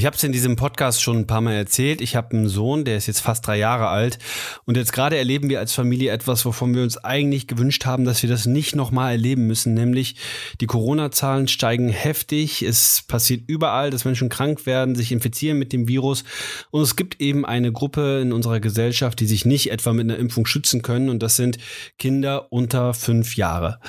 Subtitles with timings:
[0.00, 2.00] Ich habe es in diesem Podcast schon ein paar Mal erzählt.
[2.00, 4.18] Ich habe einen Sohn, der ist jetzt fast drei Jahre alt.
[4.64, 8.22] Und jetzt gerade erleben wir als Familie etwas, wovon wir uns eigentlich gewünscht haben, dass
[8.22, 9.74] wir das nicht nochmal erleben müssen.
[9.74, 10.16] Nämlich
[10.62, 12.62] die Corona-Zahlen steigen heftig.
[12.62, 16.24] Es passiert überall, dass Menschen krank werden, sich infizieren mit dem Virus.
[16.70, 20.18] Und es gibt eben eine Gruppe in unserer Gesellschaft, die sich nicht etwa mit einer
[20.18, 21.10] Impfung schützen können.
[21.10, 21.58] Und das sind
[21.98, 23.80] Kinder unter fünf Jahre.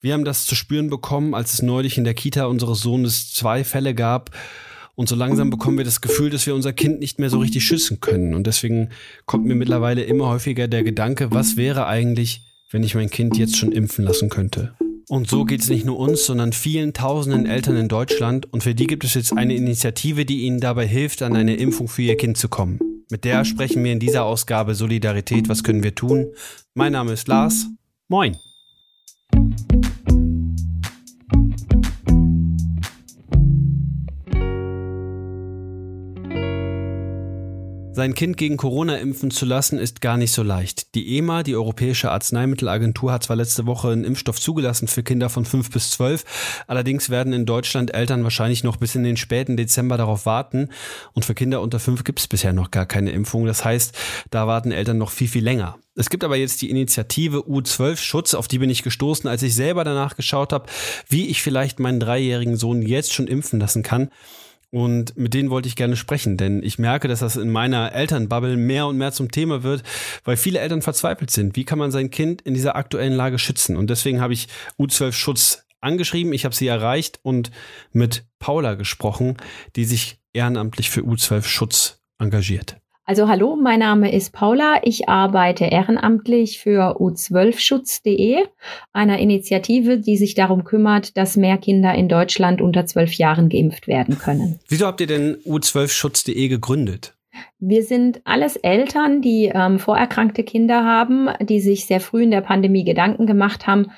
[0.00, 3.62] Wir haben das zu spüren bekommen, als es neulich in der Kita unseres Sohnes zwei
[3.62, 4.32] Fälle gab,
[4.98, 7.62] und so langsam bekommen wir das Gefühl, dass wir unser Kind nicht mehr so richtig
[7.62, 8.34] schützen können.
[8.34, 8.88] Und deswegen
[9.26, 13.56] kommt mir mittlerweile immer häufiger der Gedanke, was wäre eigentlich, wenn ich mein Kind jetzt
[13.56, 14.74] schon impfen lassen könnte?
[15.08, 18.52] Und so geht es nicht nur uns, sondern vielen tausenden Eltern in Deutschland.
[18.52, 21.86] Und für die gibt es jetzt eine Initiative, die ihnen dabei hilft, an eine Impfung
[21.86, 22.80] für ihr Kind zu kommen.
[23.08, 25.48] Mit der sprechen wir in dieser Ausgabe Solidarität.
[25.48, 26.32] Was können wir tun?
[26.74, 27.68] Mein Name ist Lars.
[28.08, 28.36] Moin.
[37.98, 40.94] Sein Kind gegen Corona impfen zu lassen, ist gar nicht so leicht.
[40.94, 45.44] Die EMA, die Europäische Arzneimittelagentur, hat zwar letzte Woche einen Impfstoff zugelassen für Kinder von
[45.44, 49.96] 5 bis 12, allerdings werden in Deutschland Eltern wahrscheinlich noch bis in den späten Dezember
[49.96, 50.68] darauf warten.
[51.12, 53.46] Und für Kinder unter 5 gibt es bisher noch gar keine Impfung.
[53.46, 53.98] Das heißt,
[54.30, 55.76] da warten Eltern noch viel, viel länger.
[55.96, 59.56] Es gibt aber jetzt die Initiative U12 Schutz, auf die bin ich gestoßen, als ich
[59.56, 60.66] selber danach geschaut habe,
[61.08, 64.10] wie ich vielleicht meinen dreijährigen Sohn jetzt schon impfen lassen kann.
[64.70, 68.56] Und mit denen wollte ich gerne sprechen, denn ich merke, dass das in meiner Elternbubble
[68.56, 69.82] mehr und mehr zum Thema wird,
[70.24, 71.56] weil viele Eltern verzweifelt sind.
[71.56, 73.76] Wie kann man sein Kind in dieser aktuellen Lage schützen?
[73.76, 77.50] Und deswegen habe ich U12 Schutz angeschrieben, ich habe sie erreicht und
[77.92, 79.36] mit Paula gesprochen,
[79.76, 82.76] die sich ehrenamtlich für U12 Schutz engagiert.
[83.08, 84.82] Also hallo, mein Name ist Paula.
[84.82, 88.44] Ich arbeite ehrenamtlich für u12schutz.de,
[88.92, 93.88] einer Initiative, die sich darum kümmert, dass mehr Kinder in Deutschland unter zwölf Jahren geimpft
[93.88, 94.60] werden können.
[94.68, 97.14] Wieso habt ihr denn u12schutz.de gegründet?
[97.58, 102.42] Wir sind alles Eltern, die ähm, vorerkrankte Kinder haben, die sich sehr früh in der
[102.42, 103.90] Pandemie Gedanken gemacht haben,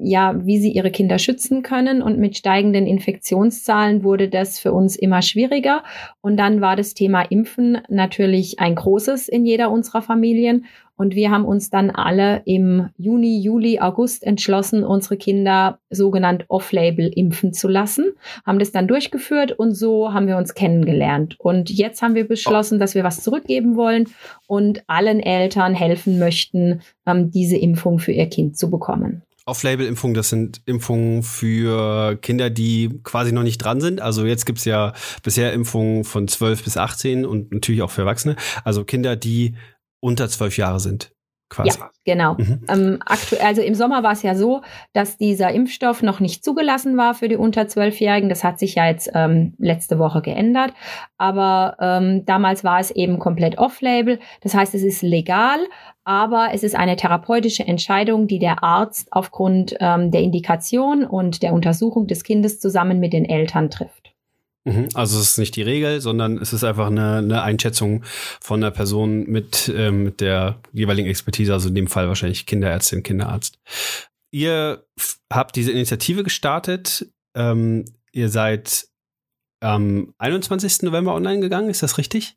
[0.00, 2.02] ja, wie sie ihre Kinder schützen können.
[2.02, 5.82] Und mit steigenden Infektionszahlen wurde das für uns immer schwieriger.
[6.20, 10.66] Und dann war das Thema Impfen natürlich ein großes in jeder unserer Familien.
[10.98, 17.12] Und wir haben uns dann alle im Juni, Juli, August entschlossen, unsere Kinder sogenannt off-label
[17.14, 18.12] impfen zu lassen,
[18.46, 21.36] haben das dann durchgeführt und so haben wir uns kennengelernt.
[21.38, 24.08] Und jetzt haben wir beschlossen, dass wir was zurückgeben wollen
[24.46, 29.22] und allen Eltern helfen möchten, ähm, diese Impfung für ihr Kind zu bekommen.
[29.46, 34.00] Off-Label-Impfungen, das sind Impfungen für Kinder, die quasi noch nicht dran sind.
[34.00, 34.92] Also jetzt gibt's ja
[35.22, 38.36] bisher Impfungen von 12 bis 18 und natürlich auch für Erwachsene.
[38.64, 39.54] Also Kinder, die
[40.00, 41.15] unter 12 Jahre sind.
[41.48, 41.78] Quasi.
[41.78, 42.34] Ja, genau.
[42.34, 42.64] Mhm.
[42.68, 44.62] Ähm, aktuell, also im Sommer war es ja so,
[44.92, 48.28] dass dieser Impfstoff noch nicht zugelassen war für die unter Zwölfjährigen.
[48.28, 50.72] Das hat sich ja jetzt ähm, letzte Woche geändert.
[51.18, 54.18] Aber ähm, damals war es eben komplett off-label.
[54.40, 55.58] Das heißt, es ist legal,
[56.02, 61.52] aber es ist eine therapeutische Entscheidung, die der Arzt aufgrund ähm, der Indikation und der
[61.52, 64.05] Untersuchung des Kindes zusammen mit den Eltern trifft.
[64.66, 64.88] Mhm.
[64.94, 68.02] Also es ist nicht die Regel, sondern es ist einfach eine, eine Einschätzung
[68.40, 73.04] von einer Person mit, ähm, mit der jeweiligen Expertise, also in dem Fall wahrscheinlich Kinderärztin,
[73.04, 73.58] Kinderarzt.
[74.32, 74.84] Ihr
[75.32, 77.06] habt diese Initiative gestartet.
[77.36, 78.88] Ähm, ihr seid
[79.60, 80.82] am 21.
[80.82, 82.36] November online gegangen, ist das richtig?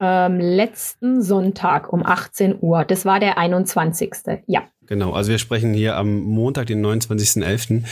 [0.00, 2.84] Ähm, letzten Sonntag um 18 Uhr.
[2.84, 4.14] Das war der 21.
[4.46, 4.68] Ja.
[4.86, 7.84] Genau, also wir sprechen hier am Montag, den 29.11.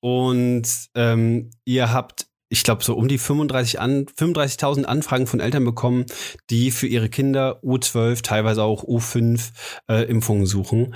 [0.00, 5.64] Und ähm, ihr habt ich glaube, so um die 35 an, 35.000 Anfragen von Eltern
[5.64, 6.06] bekommen,
[6.48, 9.50] die für ihre Kinder U12, teilweise auch U5
[9.88, 10.94] äh, Impfungen suchen.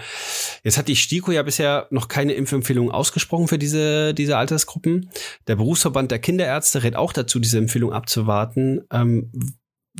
[0.65, 5.11] Jetzt hat die STIKO ja bisher noch keine Impfempfehlung ausgesprochen für diese, diese Altersgruppen.
[5.47, 8.83] Der Berufsverband der Kinderärzte rät auch dazu, diese Empfehlung abzuwarten.
[8.91, 9.31] Ähm,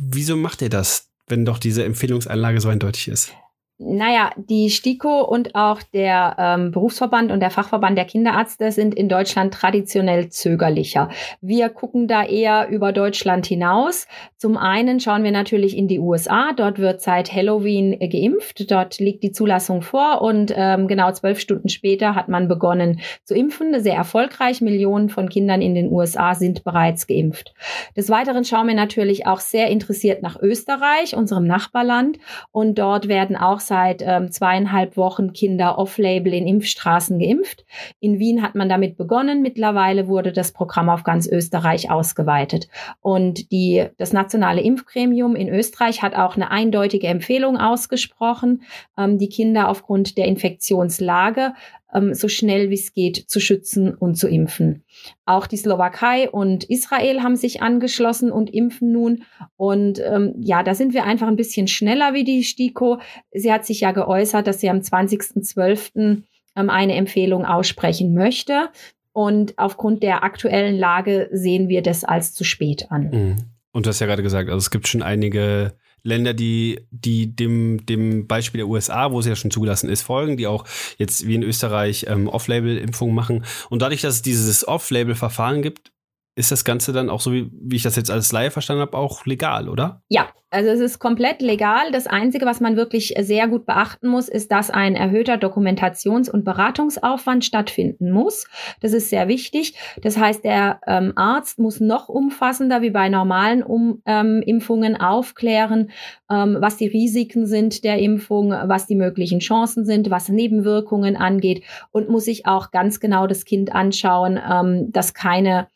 [0.01, 3.31] wieso macht ihr das, wenn doch diese Empfehlungseinlage so eindeutig ist?
[3.79, 9.09] Naja, die STIKO und auch der ähm, Berufsverband und der Fachverband der Kinderärzte sind in
[9.09, 11.09] Deutschland traditionell zögerlicher.
[11.41, 14.07] Wir gucken da eher über Deutschland hinaus.
[14.37, 16.53] Zum einen schauen wir natürlich in die USA.
[16.55, 18.69] Dort wird seit Halloween äh, geimpft.
[18.69, 23.33] Dort liegt die Zulassung vor und ähm, genau zwölf Stunden später hat man begonnen zu
[23.33, 23.81] impfen.
[23.81, 24.61] Sehr erfolgreich.
[24.61, 27.55] Millionen von Kindern in den USA sind bereits geimpft.
[27.97, 32.19] Des Weiteren schauen wir natürlich auch sehr interessiert nach Österreich, unserem Nachbarland.
[32.51, 37.65] Und dort werden auch seit ähm, zweieinhalb Wochen Kinder off-label in Impfstraßen geimpft.
[37.99, 39.41] In Wien hat man damit begonnen.
[39.41, 42.67] Mittlerweile wurde das Programm auf ganz Österreich ausgeweitet.
[43.01, 48.63] Und die, das nationale Impfgremium in Österreich hat auch eine eindeutige Empfehlung ausgesprochen,
[48.97, 51.53] ähm, die Kinder aufgrund der Infektionslage
[51.93, 54.83] ähm, so schnell wie es geht zu schützen und zu impfen.
[55.25, 59.23] Auch die Slowakei und Israel haben sich angeschlossen und impfen nun.
[59.55, 62.99] Und ähm, ja, da sind wir einfach ein bisschen schneller wie die STIKO.
[63.31, 66.23] Sie hat sich ja geäußert, dass sie am 20.12.
[66.55, 68.69] Ähm, eine Empfehlung aussprechen möchte.
[69.11, 73.09] Und aufgrund der aktuellen Lage sehen wir das als zu spät an.
[73.09, 73.35] Mhm.
[73.71, 75.73] Und du hast ja gerade gesagt, also es gibt schon einige
[76.03, 80.35] Länder, die, die dem, dem Beispiel der USA, wo es ja schon zugelassen ist, folgen,
[80.35, 80.65] die auch
[80.97, 83.45] jetzt wie in Österreich ähm, Off-Label-Impfungen machen.
[83.69, 85.92] Und dadurch, dass es dieses Off-Label-Verfahren gibt,
[86.35, 88.97] ist das Ganze dann auch so, wie, wie ich das jetzt als Laie verstanden habe,
[88.97, 90.01] auch legal, oder?
[90.09, 91.91] Ja, also es ist komplett legal.
[91.91, 96.43] Das Einzige, was man wirklich sehr gut beachten muss, ist, dass ein erhöhter Dokumentations- und
[96.43, 98.47] Beratungsaufwand stattfinden muss.
[98.79, 99.75] Das ist sehr wichtig.
[100.03, 105.89] Das heißt, der ähm, Arzt muss noch umfassender wie bei normalen um, ähm, Impfungen aufklären,
[106.29, 111.63] ähm, was die Risiken sind der Impfung, was die möglichen Chancen sind, was Nebenwirkungen angeht
[111.91, 115.67] und muss sich auch ganz genau das Kind anschauen, ähm, dass keine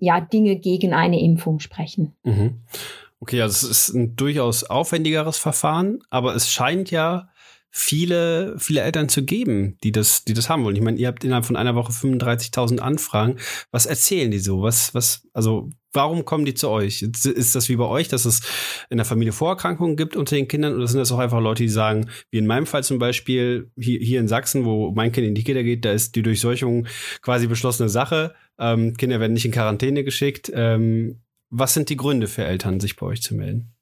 [0.00, 2.14] ja, Dinge gegen eine Impfung sprechen.
[2.24, 2.60] Mhm.
[3.20, 7.28] Okay, also es ist ein durchaus aufwendigeres Verfahren, aber es scheint ja
[7.70, 10.76] viele, viele Eltern zu geben, die das, die das haben wollen.
[10.76, 13.36] Ich meine, ihr habt innerhalb von einer Woche 35.000 Anfragen.
[13.70, 14.62] Was erzählen die so?
[14.62, 17.02] Was, was, also, warum kommen die zu euch?
[17.02, 18.40] Ist das wie bei euch, dass es
[18.90, 21.68] in der Familie Vorerkrankungen gibt unter den Kindern oder sind das auch einfach Leute, die
[21.68, 25.34] sagen, wie in meinem Fall zum Beispiel hier, hier in Sachsen, wo mein Kind in
[25.34, 26.86] die Kita geht, da ist die Durchseuchung
[27.22, 28.34] quasi beschlossene Sache.
[28.58, 30.50] Ähm, Kinder werden nicht in Quarantäne geschickt.
[30.54, 33.72] Ähm, was sind die Gründe für Eltern, sich bei euch zu melden?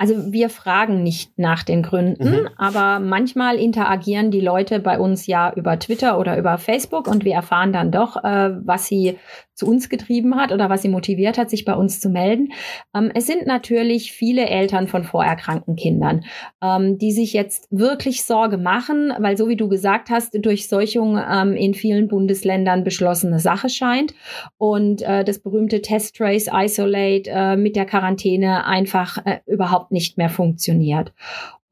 [0.00, 2.48] Also wir fragen nicht nach den Gründen, mhm.
[2.56, 7.34] aber manchmal interagieren die Leute bei uns ja über Twitter oder über Facebook und wir
[7.34, 9.18] erfahren dann doch, äh, was sie
[9.60, 12.48] zu uns getrieben hat oder was sie motiviert hat, sich bei uns zu melden.
[12.96, 16.24] Ähm, es sind natürlich viele Eltern von vorerkrankten Kindern,
[16.62, 21.52] ähm, die sich jetzt wirklich Sorge machen, weil so wie du gesagt hast, Durchseuchung ähm,
[21.52, 24.14] in vielen Bundesländern beschlossene Sache scheint
[24.56, 30.18] und äh, das berühmte Test Trace Isolate äh, mit der Quarantäne einfach äh, überhaupt nicht
[30.18, 31.12] mehr funktioniert.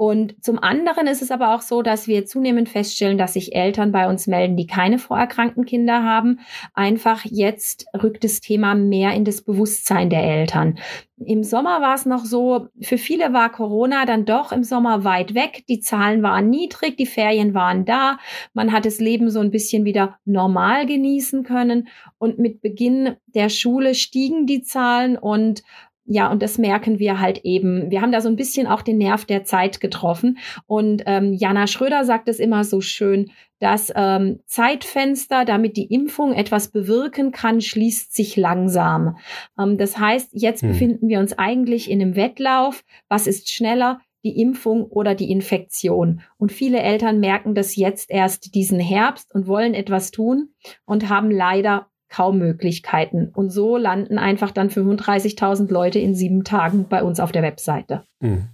[0.00, 3.90] Und zum anderen ist es aber auch so, dass wir zunehmend feststellen, dass sich Eltern
[3.90, 6.38] bei uns melden, die keine vorerkrankten Kinder haben.
[6.72, 10.78] Einfach jetzt rückt das Thema mehr in das Bewusstsein der Eltern.
[11.24, 15.34] Im Sommer war es noch so, für viele war Corona dann doch im Sommer weit
[15.34, 15.64] weg.
[15.68, 18.18] Die Zahlen waren niedrig, die Ferien waren da.
[18.54, 21.88] Man hat das Leben so ein bisschen wieder normal genießen können.
[22.18, 25.64] Und mit Beginn der Schule stiegen die Zahlen und
[26.10, 27.90] ja, und das merken wir halt eben.
[27.90, 30.38] Wir haben da so ein bisschen auch den Nerv der Zeit getroffen.
[30.66, 36.32] Und ähm, Jana Schröder sagt es immer so schön, das ähm, Zeitfenster, damit die Impfung
[36.32, 39.18] etwas bewirken kann, schließt sich langsam.
[39.58, 40.70] Ähm, das heißt, jetzt hm.
[40.70, 42.84] befinden wir uns eigentlich in einem Wettlauf.
[43.08, 44.00] Was ist schneller?
[44.24, 46.22] die Impfung oder die Infektion.
[46.38, 50.48] Und viele Eltern merken das jetzt erst diesen Herbst und wollen etwas tun
[50.84, 53.30] und haben leider kaum Möglichkeiten.
[53.34, 58.02] Und so landen einfach dann 35.000 Leute in sieben Tagen bei uns auf der Webseite.
[58.20, 58.48] Mhm.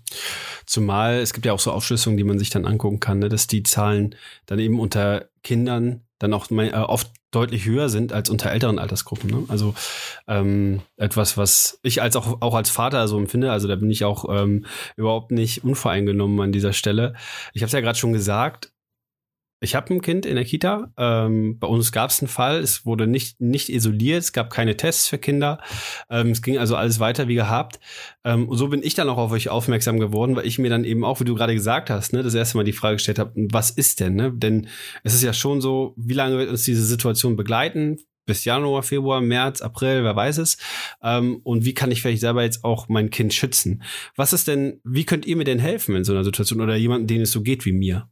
[0.67, 3.47] Zumal es gibt ja auch so Aufschlüsselungen, die man sich dann angucken kann, ne, dass
[3.47, 4.15] die Zahlen
[4.47, 9.31] dann eben unter Kindern dann auch äh, oft deutlich höher sind als unter älteren Altersgruppen.
[9.31, 9.45] Ne?
[9.49, 9.75] Also
[10.29, 14.05] ähm, etwas, was ich als auch, auch als Vater so empfinde, also da bin ich
[14.05, 14.65] auch ähm,
[14.97, 17.15] überhaupt nicht unvoreingenommen an dieser Stelle.
[17.53, 18.73] Ich habe es ja gerade schon gesagt,
[19.65, 20.93] ich habe ein Kind in der Kita.
[20.97, 22.59] Ähm, bei uns gab es einen Fall.
[22.59, 24.21] Es wurde nicht, nicht isoliert.
[24.21, 25.61] Es gab keine Tests für Kinder.
[26.09, 27.81] Ähm, es ging also alles weiter wie gehabt.
[28.25, 30.85] Ähm, und so bin ich dann auch auf euch aufmerksam geworden, weil ich mir dann
[30.85, 33.33] eben auch, wie du gerade gesagt hast, ne, das erste Mal die Frage gestellt habe,
[33.35, 34.15] was ist denn?
[34.15, 34.33] Ne?
[34.33, 34.69] Denn
[35.03, 37.99] es ist ja schon so, wie lange wird uns diese Situation begleiten?
[38.27, 40.57] bis Januar, Februar, März, April, wer weiß es.
[41.03, 43.83] Ähm, und wie kann ich vielleicht selber jetzt auch mein Kind schützen?
[44.17, 47.07] Was ist denn, wie könnt ihr mir denn helfen in so einer Situation oder jemanden,
[47.07, 48.09] denen es so geht wie mir?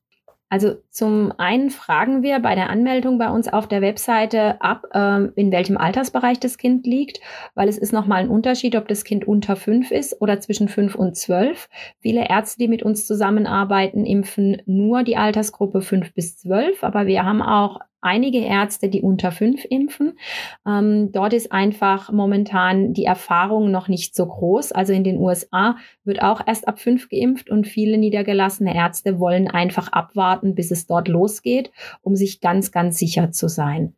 [0.53, 5.33] Also zum einen fragen wir bei der Anmeldung bei uns auf der Webseite ab, ähm,
[5.35, 7.21] in welchem Altersbereich das Kind liegt,
[7.55, 10.95] weil es ist nochmal ein Unterschied, ob das Kind unter fünf ist oder zwischen fünf
[10.95, 11.71] und zwölf.
[12.01, 17.25] Viele Ärzte, die mit uns zusammenarbeiten, impfen nur die Altersgruppe fünf bis zwölf, aber wir
[17.25, 20.19] haben auch einige Ärzte, die unter fünf impfen.
[20.67, 24.73] Ähm, dort ist einfach momentan die Erfahrung noch nicht so groß.
[24.73, 29.49] Also in den USA wird auch erst ab fünf geimpft und viele niedergelassene Ärzte wollen
[29.49, 33.95] einfach abwarten, bis es dort losgeht, um sich ganz, ganz sicher zu sein.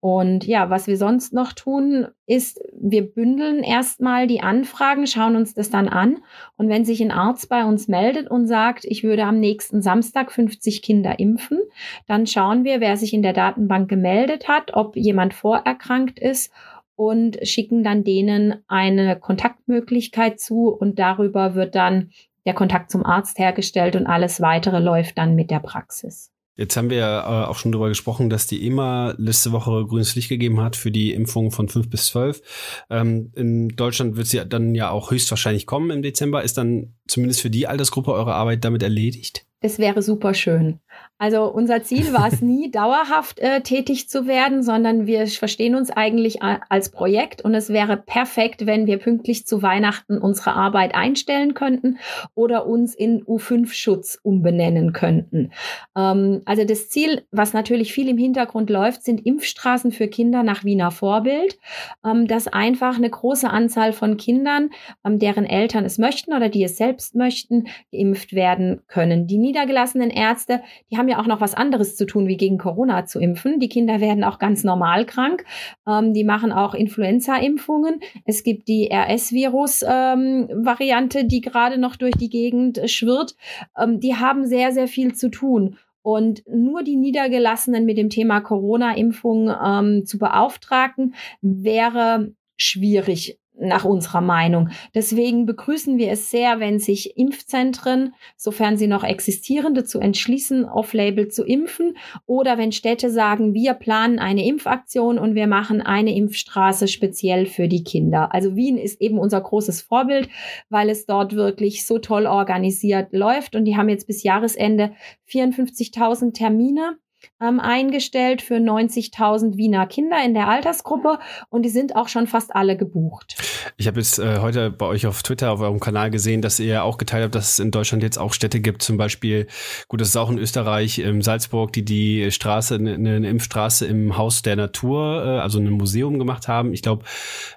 [0.00, 5.54] Und ja, was wir sonst noch tun, ist, wir bündeln erstmal die Anfragen, schauen uns
[5.54, 6.18] das dann an.
[6.56, 10.30] Und wenn sich ein Arzt bei uns meldet und sagt, ich würde am nächsten Samstag
[10.30, 11.60] 50 Kinder impfen,
[12.06, 16.52] dann schauen wir, wer sich in der Datenbank gemeldet hat, ob jemand vorerkrankt ist
[16.94, 22.10] und schicken dann denen eine Kontaktmöglichkeit zu und darüber wird dann
[22.46, 26.32] der Kontakt zum Arzt hergestellt und alles weitere läuft dann mit der Praxis.
[26.56, 30.14] Jetzt haben wir ja äh, auch schon darüber gesprochen, dass die EMA letzte Woche grünes
[30.14, 32.86] Licht gegeben hat für die Impfung von 5 bis 12.
[32.90, 36.42] Ähm, in Deutschland wird sie dann ja auch höchstwahrscheinlich kommen im Dezember.
[36.42, 39.45] Ist dann zumindest für die Altersgruppe eure Arbeit damit erledigt?
[39.60, 40.80] Es wäre super schön.
[41.18, 45.90] Also unser Ziel war es nie, dauerhaft äh, tätig zu werden, sondern wir verstehen uns
[45.90, 51.54] eigentlich als Projekt und es wäre perfekt, wenn wir pünktlich zu Weihnachten unsere Arbeit einstellen
[51.54, 51.98] könnten
[52.34, 55.52] oder uns in U5-Schutz umbenennen könnten.
[55.96, 60.64] Ähm, also das Ziel, was natürlich viel im Hintergrund läuft, sind Impfstraßen für Kinder nach
[60.64, 61.58] Wiener Vorbild,
[62.04, 64.68] ähm, dass einfach eine große Anzahl von Kindern,
[65.04, 69.26] ähm, deren Eltern es möchten oder die es selbst möchten, geimpft werden können.
[69.26, 70.60] Die niedergelassenen Ärzte,
[70.90, 73.60] die haben ja auch noch was anderes zu tun, wie gegen Corona zu impfen.
[73.60, 75.44] Die Kinder werden auch ganz normal krank.
[75.88, 78.00] Ähm, die machen auch Influenza-Impfungen.
[78.24, 83.36] Es gibt die RS-Virus-Variante, ähm, die gerade noch durch die Gegend schwirrt.
[83.78, 85.78] Ähm, die haben sehr, sehr viel zu tun.
[86.02, 94.20] Und nur die Niedergelassenen mit dem Thema Corona-Impfung ähm, zu beauftragen, wäre schwierig nach unserer
[94.20, 94.70] Meinung.
[94.94, 101.28] Deswegen begrüßen wir es sehr, wenn sich Impfzentren, sofern sie noch existieren, dazu entschließen, off-label
[101.28, 101.96] zu impfen
[102.26, 107.68] oder wenn Städte sagen, wir planen eine Impfaktion und wir machen eine Impfstraße speziell für
[107.68, 108.34] die Kinder.
[108.34, 110.28] Also Wien ist eben unser großes Vorbild,
[110.68, 114.92] weil es dort wirklich so toll organisiert läuft und die haben jetzt bis Jahresende
[115.28, 116.98] 54.000 Termine
[117.40, 121.18] ähm, eingestellt für 90.000 Wiener Kinder in der Altersgruppe
[121.50, 123.36] und die sind auch schon fast alle gebucht.
[123.76, 126.84] Ich habe jetzt äh, heute bei euch auf Twitter auf eurem Kanal gesehen, dass ihr
[126.84, 129.46] auch geteilt habt, dass es in Deutschland jetzt auch Städte gibt, zum Beispiel,
[129.88, 134.16] gut, das ist auch in Österreich, in Salzburg, die die Straße, eine, eine Impfstraße im
[134.16, 136.72] Haus der Natur, äh, also ein Museum gemacht haben.
[136.72, 137.04] Ich glaube,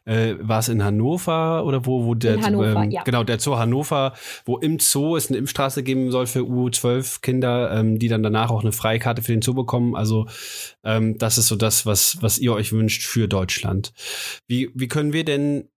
[0.06, 3.04] äh, war es in Hannover oder wo, wo der, Hannover, ähm, ja.
[3.04, 4.14] genau, der Zoo Hannover,
[4.46, 8.52] wo im Zoo es eine Impfstraße geben soll für U12 Kinder, ähm, die dann danach
[8.52, 9.96] auch eine Freikarte für den Zoo bekommen.
[9.96, 10.28] Also
[10.84, 13.94] ähm, das ist so das, was, was ihr euch wünscht für Deutschland.
[14.48, 15.70] Wie, wie können wir denn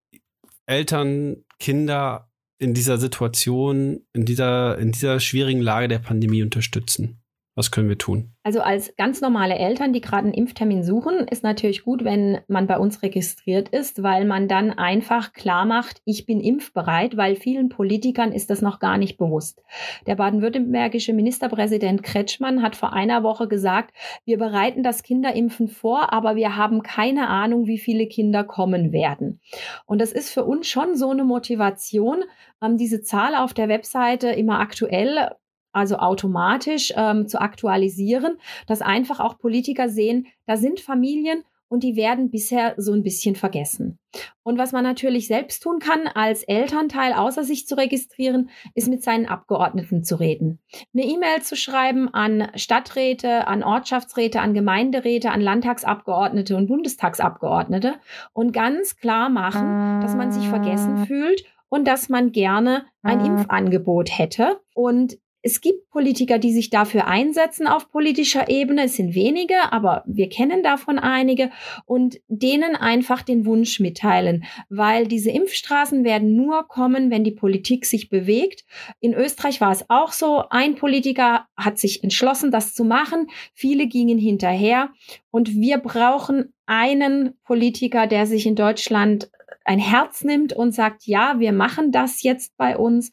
[0.67, 7.22] Eltern, Kinder in dieser Situation, in dieser, in dieser schwierigen Lage der Pandemie unterstützen?
[7.55, 8.33] Was können wir tun?
[8.45, 12.67] Also als ganz normale Eltern, die gerade einen Impftermin suchen, ist natürlich gut, wenn man
[12.67, 17.69] bei uns registriert ist, weil man dann einfach klar macht, ich bin impfbereit, weil vielen
[17.69, 19.63] Politikern ist das noch gar nicht bewusst.
[20.07, 23.95] Der baden-württembergische Ministerpräsident Kretschmann hat vor einer Woche gesagt,
[24.25, 29.41] wir bereiten das Kinderimpfen vor, aber wir haben keine Ahnung, wie viele Kinder kommen werden.
[29.85, 32.25] Und das ist für uns schon so eine Motivation,
[32.63, 35.29] ähm, diese Zahl auf der Webseite immer aktuell
[35.73, 41.97] also automatisch ähm, zu aktualisieren, dass einfach auch Politiker sehen, da sind Familien und die
[41.97, 43.99] werden bisher so ein bisschen vergessen.
[44.43, 49.03] Und was man natürlich selbst tun kann, als Elternteil außer sich zu registrieren, ist mit
[49.03, 50.59] seinen Abgeordneten zu reden.
[50.93, 57.95] Eine E-Mail zu schreiben an Stadträte, an Ortschaftsräte, an Gemeinderäte, an Landtagsabgeordnete und Bundestagsabgeordnete
[58.35, 64.11] und ganz klar machen, dass man sich vergessen fühlt und dass man gerne ein Impfangebot
[64.11, 64.61] hätte.
[64.75, 68.85] Und es gibt Politiker, die sich dafür einsetzen auf politischer Ebene.
[68.85, 71.51] Es sind wenige, aber wir kennen davon einige
[71.85, 77.87] und denen einfach den Wunsch mitteilen, weil diese Impfstraßen werden nur kommen, wenn die Politik
[77.87, 78.65] sich bewegt.
[79.01, 80.45] In Österreich war es auch so.
[80.49, 83.27] Ein Politiker hat sich entschlossen, das zu machen.
[83.53, 84.91] Viele gingen hinterher
[85.33, 89.29] und wir brauchen einen Politiker, der sich in Deutschland
[89.65, 93.13] ein Herz nimmt und sagt, ja, wir machen das jetzt bei uns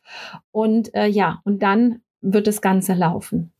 [0.52, 3.52] und äh, ja, und dann wird das Ganze laufen.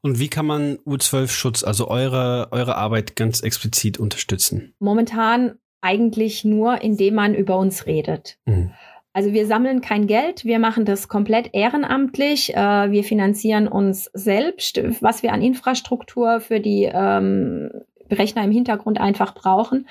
[0.00, 4.74] Und wie kann man U12-Schutz, also eure, eure Arbeit ganz explizit unterstützen?
[4.78, 8.38] Momentan eigentlich nur, indem man über uns redet.
[8.46, 8.72] Mhm.
[9.12, 14.80] Also wir sammeln kein Geld, wir machen das komplett ehrenamtlich, äh, wir finanzieren uns selbst,
[15.02, 17.70] was wir an Infrastruktur für die ähm,
[18.10, 19.86] Rechner im Hintergrund einfach brauchen.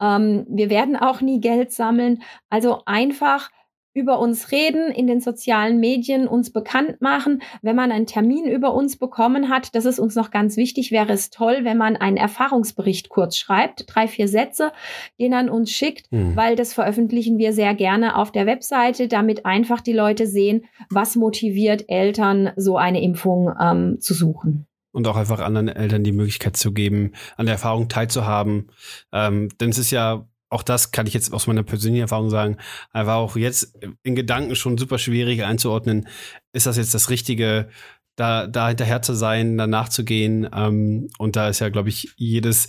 [0.00, 2.22] Ähm, wir werden auch nie Geld sammeln.
[2.50, 3.50] Also einfach
[3.94, 7.42] über uns reden, in den sozialen Medien uns bekannt machen.
[7.62, 11.12] Wenn man einen Termin über uns bekommen hat, das ist uns noch ganz wichtig, wäre
[11.12, 14.72] es toll, wenn man einen Erfahrungsbericht kurz schreibt, drei, vier Sätze,
[15.20, 16.34] den an uns schickt, mhm.
[16.34, 21.14] weil das veröffentlichen wir sehr gerne auf der Webseite, damit einfach die Leute sehen, was
[21.14, 26.56] motiviert Eltern, so eine Impfung ähm, zu suchen und auch einfach anderen Eltern die Möglichkeit
[26.56, 28.70] zu geben, an der Erfahrung teilzuhaben.
[29.12, 32.58] Ähm, denn es ist ja auch das kann ich jetzt aus meiner persönlichen Erfahrung sagen,
[32.92, 36.06] einfach auch jetzt in Gedanken schon super schwierig einzuordnen.
[36.52, 37.68] Ist das jetzt das richtige
[38.16, 40.48] da, da hinterher zu sein, danach zu gehen.
[40.54, 42.68] Ähm, und da ist ja, glaube ich, jedes,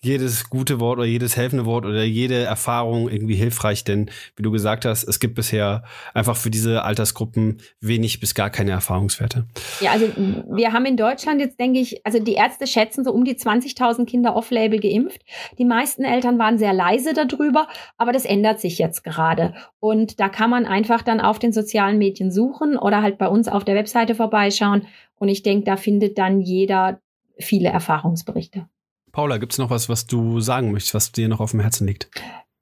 [0.00, 4.50] jedes gute Wort oder jedes helfende Wort oder jede Erfahrung irgendwie hilfreich, denn wie du
[4.50, 5.84] gesagt hast, es gibt bisher
[6.14, 9.46] einfach für diese Altersgruppen wenig bis gar keine Erfahrungswerte.
[9.80, 13.24] Ja, also wir haben in Deutschland jetzt, denke ich, also die Ärzte schätzen so um
[13.24, 15.22] die 20.000 Kinder off-label geimpft.
[15.58, 19.54] Die meisten Eltern waren sehr leise darüber, aber das ändert sich jetzt gerade.
[19.78, 23.48] Und da kann man einfach dann auf den sozialen Medien suchen oder halt bei uns
[23.48, 24.85] auf der Webseite vorbeischauen
[25.16, 27.00] und ich denke, da findet dann jeder
[27.38, 28.68] viele Erfahrungsberichte.
[29.12, 31.86] Paula, gibt es noch was, was du sagen möchtest, was dir noch auf dem Herzen
[31.86, 32.10] liegt?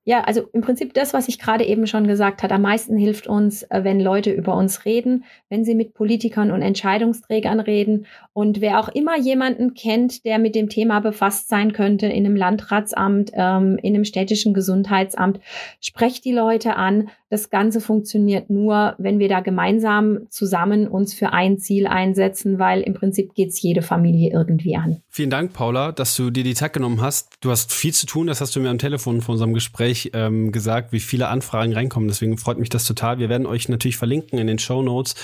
[0.06, 2.54] Ja, also im Prinzip das, was ich gerade eben schon gesagt habe.
[2.54, 6.60] Am meisten hilft uns, äh, wenn Leute über uns reden, wenn sie mit Politikern und
[6.60, 8.04] Entscheidungsträgern reden.
[8.34, 12.36] Und wer auch immer jemanden kennt, der mit dem Thema befasst sein könnte, in einem
[12.36, 15.40] Landratsamt, ähm, in einem städtischen Gesundheitsamt,
[15.80, 17.08] sprecht die Leute an.
[17.30, 22.82] Das Ganze funktioniert nur, wenn wir da gemeinsam zusammen uns für ein Ziel einsetzen, weil
[22.82, 25.00] im Prinzip geht es jede Familie irgendwie an.
[25.08, 27.32] Vielen Dank, Paula, dass du dir die Zeit genommen hast.
[27.40, 30.52] Du hast viel zu tun, das hast du mir am Telefon vor unserem Gespräch ähm,
[30.52, 32.08] gesagt, wie viele Anfragen reinkommen.
[32.08, 33.18] Deswegen freut mich das total.
[33.18, 35.14] Wir werden euch natürlich verlinken in den Show Notes,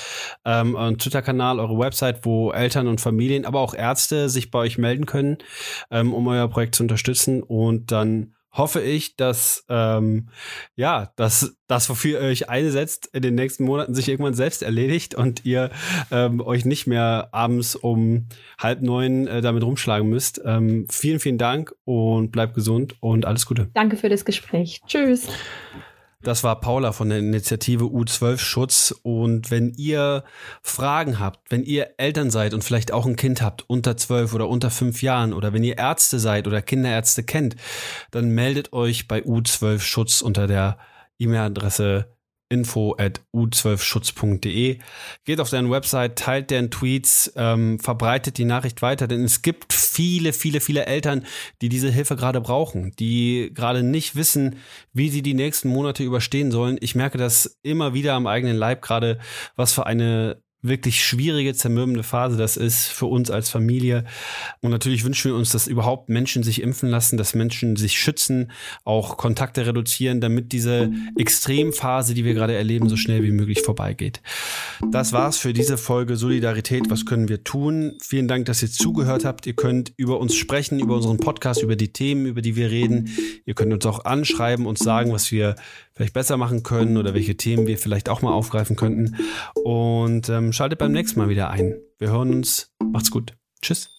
[0.45, 4.79] ähm, euren Twitter-Kanal, eure Website, wo Eltern und Familien, aber auch Ärzte sich bei euch
[4.79, 5.39] melden können,
[5.91, 7.43] ähm, um euer Projekt zu unterstützen.
[7.43, 10.28] Und dann hoffe ich, dass ähm,
[10.75, 15.14] ja, dass das, wofür ihr euch einsetzt, in den nächsten Monaten sich irgendwann selbst erledigt
[15.14, 15.71] und ihr
[16.11, 18.26] ähm, euch nicht mehr abends um
[18.59, 20.40] halb neun äh, damit rumschlagen müsst.
[20.45, 23.71] Ähm, vielen, vielen Dank und bleibt gesund und alles Gute.
[23.75, 24.80] Danke für das Gespräch.
[24.87, 25.28] Tschüss.
[26.23, 28.95] Das war Paula von der Initiative U12 Schutz.
[29.03, 30.25] Und wenn ihr
[30.62, 34.49] Fragen habt, wenn ihr Eltern seid und vielleicht auch ein Kind habt unter zwölf oder
[34.49, 37.57] unter fünf Jahren oder wenn ihr Ärzte seid oder Kinderärzte kennt,
[38.11, 40.79] dann meldet euch bei U12 Schutz unter der
[41.19, 42.07] E-Mail-Adresse
[42.50, 44.78] info at u12schutz.de.
[45.25, 49.73] Geht auf deren Website, teilt deren Tweets, ähm, verbreitet die Nachricht weiter, denn es gibt
[49.73, 51.25] viele, viele, viele Eltern,
[51.62, 54.57] die diese Hilfe gerade brauchen, die gerade nicht wissen,
[54.92, 56.76] wie sie die nächsten Monate überstehen sollen.
[56.80, 59.19] Ich merke das immer wieder am eigenen Leib, gerade
[59.57, 64.05] was für eine wirklich schwierige, zermürbende Phase das ist für uns als Familie.
[64.61, 68.50] Und natürlich wünschen wir uns, dass überhaupt Menschen sich impfen lassen, dass Menschen sich schützen,
[68.85, 74.21] auch Kontakte reduzieren, damit diese Extremphase, die wir gerade erleben, so schnell wie möglich vorbeigeht.
[74.90, 76.90] Das war's für diese Folge Solidarität.
[76.90, 77.96] Was können wir tun?
[78.03, 79.46] Vielen Dank, dass ihr zugehört habt.
[79.46, 83.11] Ihr könnt über uns sprechen, über unseren Podcast, über die Themen, über die wir reden.
[83.46, 85.57] Ihr könnt uns auch anschreiben und sagen, was wir
[86.01, 89.17] vielleicht besser machen können oder welche Themen wir vielleicht auch mal aufgreifen könnten.
[89.53, 91.75] Und ähm, schaltet beim nächsten Mal wieder ein.
[91.99, 92.73] Wir hören uns.
[92.83, 93.35] Macht's gut.
[93.61, 93.91] Tschüss.